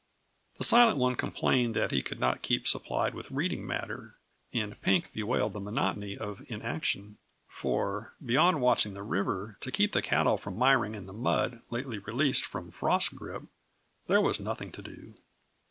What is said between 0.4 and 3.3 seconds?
The Silent One complained that he could not keep supplied with